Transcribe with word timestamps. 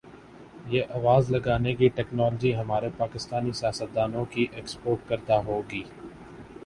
یہ 0.67 0.83
آواز 0.91 1.29
لگانے 1.31 1.73
کی 1.75 1.89
ٹیکنالوجی 1.95 2.55
ہمارے 2.55 2.89
پاکستانی 2.97 3.51
سیاستدا 3.51 4.07
نوں 4.07 4.25
کی 4.31 4.45
ایکسپورٹ 4.51 5.07
کردہ 5.09 5.41
ہوگی 5.45 5.83